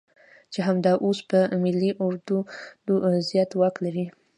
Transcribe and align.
چې 0.53 0.59
همدا 0.67 0.93
اوس 1.05 1.19
په 1.29 1.39
ملي 1.63 1.91
اردو 2.05 2.37
زيات 3.29 3.51
واک 3.59 3.75
لري. 3.85 4.05